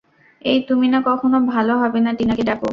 [0.41, 2.69] এই তুমি না কখনো ভালো হবে না টিনাকে ডাকো।